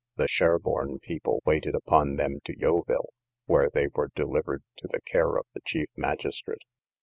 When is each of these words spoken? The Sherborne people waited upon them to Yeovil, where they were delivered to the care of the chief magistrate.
The 0.15 0.27
Sherborne 0.27 0.97
people 0.97 1.43
waited 1.45 1.75
upon 1.75 2.15
them 2.15 2.39
to 2.45 2.57
Yeovil, 2.57 3.13
where 3.45 3.69
they 3.69 3.87
were 3.93 4.09
delivered 4.15 4.63
to 4.77 4.87
the 4.87 4.99
care 5.01 5.37
of 5.37 5.45
the 5.53 5.61
chief 5.63 5.89
magistrate. 5.95 6.63